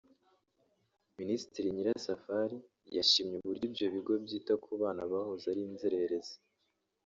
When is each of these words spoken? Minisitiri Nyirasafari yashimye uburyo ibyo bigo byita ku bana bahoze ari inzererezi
Minisitiri 1.19 1.67
Nyirasafari 1.75 2.57
yashimye 2.97 3.33
uburyo 3.37 3.65
ibyo 3.69 3.85
bigo 3.93 4.13
byita 4.23 4.53
ku 4.63 4.71
bana 4.81 5.01
bahoze 5.11 5.45
ari 5.53 5.61
inzererezi 5.69 6.35